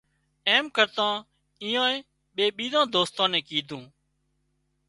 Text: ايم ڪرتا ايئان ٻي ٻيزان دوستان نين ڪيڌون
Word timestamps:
ايم 0.49 0.65
ڪرتا 0.75 1.07
ايئان 1.65 1.93
ٻي 2.35 2.45
ٻيزان 2.57 2.85
دوستان 2.95 3.27
نين 3.33 3.45
ڪيڌون 3.49 3.83